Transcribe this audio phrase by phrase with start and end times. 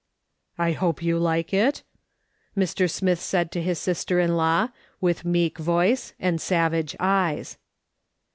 [0.57, 1.83] "I hope you like it?"
[2.57, 2.89] Mr.
[2.89, 7.59] Smith said to his sister in law, with meek voice and savage eyes.